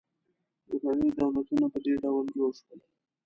لومړني 0.69 1.09
دولتونه 1.19 1.65
په 1.73 1.77
دې 1.85 1.93
ډول 2.03 2.25
جوړ 2.37 2.51
شول. 2.59 2.79